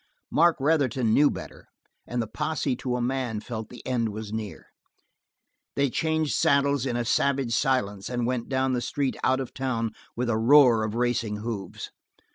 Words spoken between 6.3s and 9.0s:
saddles in a savage silence and went down the